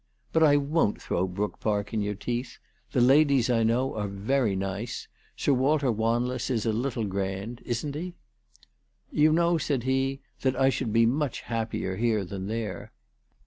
[0.33, 2.57] But I won't throw Brook Park in your teeth.
[2.91, 5.07] The ladies I know are very nice.
[5.37, 8.15] Sir Walter Wanless is a little grand; isn't he?"
[9.11, 12.91] "You know," said he," that I should be much hap pier here than there."